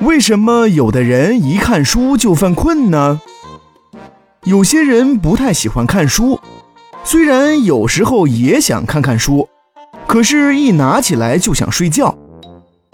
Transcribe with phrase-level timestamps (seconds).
[0.00, 3.20] 为什么有的人一看书就犯困呢？
[4.44, 6.38] 有些人不太喜欢看书，
[7.02, 9.48] 虽然有时候也想看看书，
[10.06, 12.16] 可是，一拿起来就想睡觉。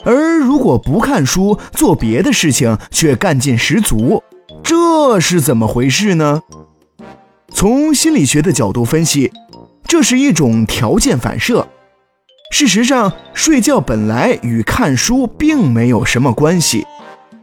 [0.03, 4.23] 而如果不看书，做别的事情却干劲十足，
[4.63, 6.43] 这是怎么回事呢？
[7.51, 9.31] 从心理学的角度分析，
[9.87, 11.69] 这是一种条件反射。
[12.51, 16.87] 事实上，睡觉本来与看书并没有什么关系，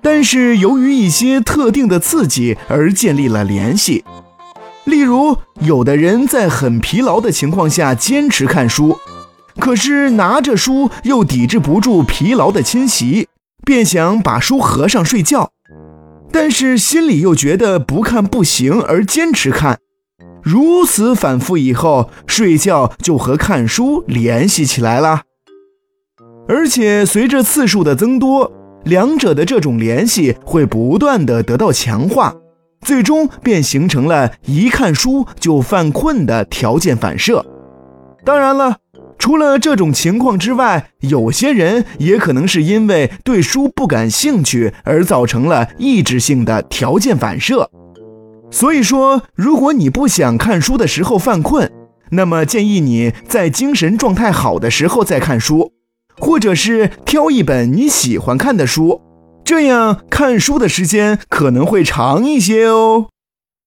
[0.02, 4.04] 但是由于一些特定的刺激而建立了联系。
[4.86, 8.98] 例如，有的人在很疲劳的情况下坚持看书。
[9.60, 13.28] 可是拿着书又抵制不住疲劳的侵袭，
[13.64, 15.52] 便想把书合上睡觉，
[16.32, 19.80] 但是心里又觉得不看不行而坚持看，
[20.42, 25.24] 如此反复以后，睡觉就和看书联系起来了。
[26.48, 28.52] 而且随着次数的增多，
[28.84, 32.36] 两者的这种联系会不断的得到强化，
[32.82, 37.46] 最终便形成了一看书就犯困的条件反射。
[38.24, 38.78] 当然了。
[39.20, 47.70] 除了这种情况之外，有些人也可能是因为对书不感兴趣而造成了抑制性的条件反射。
[48.50, 51.72] 所以说，如果你不想看书的时候犯困，
[52.10, 55.72] 那么建议你在精神状态好的时候再看书，
[56.18, 59.02] 或者是挑一本你喜欢看的书，
[59.44, 63.08] 这样看书的时间可能会长一些哦。